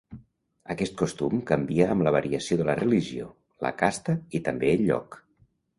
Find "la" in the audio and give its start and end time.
2.07-2.15, 2.71-2.77, 3.67-3.75